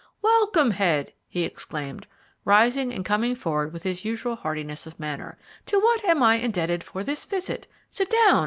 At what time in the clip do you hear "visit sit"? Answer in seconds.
7.23-8.09